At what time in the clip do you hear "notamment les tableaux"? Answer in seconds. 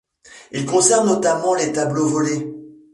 1.09-2.07